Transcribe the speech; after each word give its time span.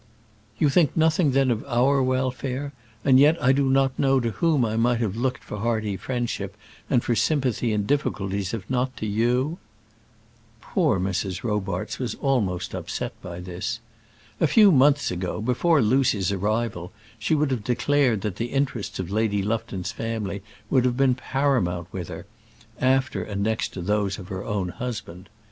"You 0.57 0.67
think 0.69 0.97
nothing 0.97 1.29
then 1.29 1.51
of 1.51 1.63
our 1.65 2.01
welfare, 2.01 2.73
and 3.05 3.19
yet 3.19 3.37
I 3.39 3.51
do 3.51 3.69
not 3.69 3.99
know 3.99 4.19
to 4.19 4.31
whom 4.31 4.65
I 4.65 4.75
might 4.75 4.99
have 4.99 5.15
looked 5.15 5.43
for 5.43 5.59
hearty 5.59 5.95
friendship 5.95 6.57
and 6.89 7.03
for 7.03 7.13
sympathy 7.15 7.71
in 7.71 7.85
difficulties, 7.85 8.51
if 8.51 8.67
not 8.67 8.97
to 8.97 9.05
you?" 9.05 9.59
Poor 10.59 10.99
Mrs. 10.99 11.43
Robarts 11.43 11.99
was 11.99 12.15
almost 12.15 12.73
upset 12.73 13.13
by 13.21 13.39
this. 13.41 13.79
A 14.39 14.47
few 14.47 14.71
months 14.71 15.11
ago, 15.11 15.39
before 15.39 15.83
Lucy's 15.83 16.31
arrival, 16.31 16.91
she 17.19 17.35
would 17.35 17.51
have 17.51 17.63
declared 17.63 18.21
that 18.21 18.37
the 18.37 18.47
interests 18.53 18.97
of 18.97 19.11
Lady 19.11 19.43
Lufton's 19.43 19.91
family 19.91 20.41
would 20.71 20.83
have 20.83 20.97
been 20.97 21.13
paramount 21.13 21.87
with 21.93 22.07
her, 22.07 22.25
after 22.79 23.21
and 23.23 23.43
next 23.43 23.67
to 23.75 23.81
those 23.81 24.17
of 24.17 24.29
her 24.29 24.43
own 24.43 24.69
husband. 24.69 25.29